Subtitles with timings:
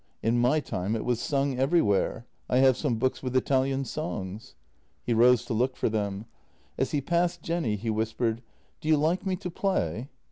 [0.23, 2.25] In my time it was sung everywhere.
[2.49, 4.55] I have some books with Italian songs."
[5.05, 6.25] He rose to look for them;
[6.75, 8.41] as he passed Jenny he whispered:"
[8.81, 10.09] Do you like me to play?